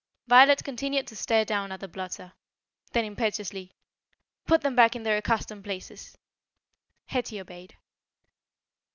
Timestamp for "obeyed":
7.39-7.77